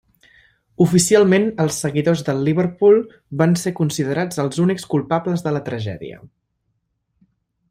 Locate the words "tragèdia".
5.69-6.23